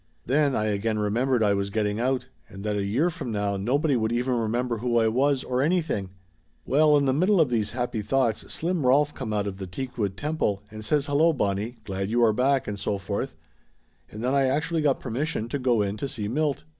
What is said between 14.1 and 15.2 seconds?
then I ac tually got